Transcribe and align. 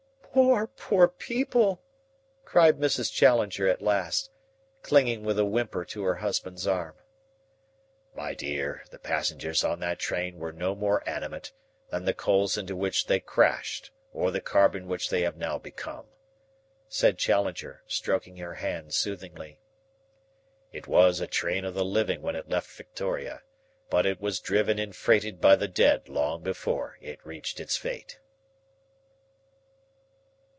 "Poor, 0.33 0.65
poor 0.67 1.09
people!" 1.09 1.83
cried 2.45 2.77
Mrs. 2.79 3.11
Challenger 3.11 3.67
at 3.67 3.81
last, 3.81 4.29
clinging 4.81 5.25
with 5.25 5.37
a 5.37 5.43
whimper 5.43 5.83
to 5.83 6.03
her 6.03 6.15
husband's 6.15 6.65
arm. 6.65 6.95
"My 8.15 8.33
dear, 8.33 8.85
the 8.91 8.97
passengers 8.97 9.61
on 9.65 9.81
that 9.81 9.99
train 9.99 10.37
were 10.39 10.53
no 10.53 10.73
more 10.73 11.03
animate 11.05 11.51
than 11.89 12.05
the 12.05 12.13
coals 12.13 12.57
into 12.57 12.77
which 12.77 13.07
they 13.07 13.19
crashed 13.19 13.91
or 14.13 14.31
the 14.31 14.39
carbon 14.39 14.87
which 14.87 15.09
they 15.09 15.23
have 15.23 15.35
now 15.35 15.57
become," 15.57 16.07
said 16.87 17.17
Challenger, 17.17 17.83
stroking 17.85 18.37
her 18.37 18.53
hand 18.53 18.93
soothingly. 18.93 19.59
"It 20.71 20.87
was 20.87 21.19
a 21.19 21.27
train 21.27 21.65
of 21.65 21.73
the 21.73 21.83
living 21.83 22.21
when 22.21 22.37
it 22.37 22.47
left 22.47 22.71
Victoria, 22.71 23.41
but 23.89 24.05
it 24.05 24.21
was 24.21 24.39
driven 24.39 24.79
and 24.79 24.95
freighted 24.95 25.41
by 25.41 25.57
the 25.57 25.67
dead 25.67 26.07
long 26.07 26.41
before 26.41 26.97
it 27.01 27.19
reached 27.25 27.59
its 27.59 27.75
fate." 27.75 28.17